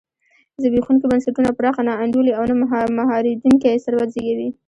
[0.61, 2.55] زبېښونکي بنسټونه پراخه نا انډولي او نه
[3.01, 4.49] مهارېدونکی ثروت زېږوي.